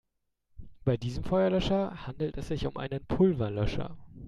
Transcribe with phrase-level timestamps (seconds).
[0.83, 3.99] Bei diesem Feuerlöscher handelt es sich um einen Pulverlöscher.